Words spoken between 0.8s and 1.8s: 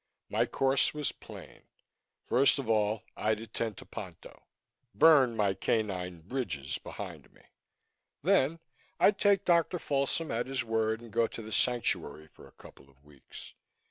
was plain.